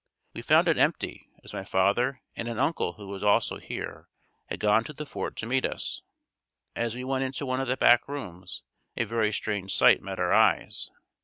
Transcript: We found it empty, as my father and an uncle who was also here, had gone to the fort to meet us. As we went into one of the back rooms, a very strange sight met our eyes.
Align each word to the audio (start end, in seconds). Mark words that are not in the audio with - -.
We 0.33 0.41
found 0.41 0.67
it 0.67 0.79
empty, 0.79 1.29
as 1.43 1.53
my 1.53 1.63
father 1.63 2.23
and 2.35 2.47
an 2.47 2.57
uncle 2.57 2.93
who 2.93 3.07
was 3.07 3.21
also 3.21 3.59
here, 3.59 4.09
had 4.47 4.59
gone 4.59 4.83
to 4.85 4.93
the 4.93 5.05
fort 5.05 5.35
to 5.35 5.45
meet 5.45 5.63
us. 5.63 6.01
As 6.75 6.95
we 6.95 7.03
went 7.03 7.23
into 7.23 7.45
one 7.45 7.59
of 7.61 7.67
the 7.67 7.77
back 7.77 8.07
rooms, 8.07 8.63
a 8.97 9.03
very 9.03 9.31
strange 9.31 9.75
sight 9.75 10.01
met 10.01 10.17
our 10.17 10.33
eyes. 10.33 10.89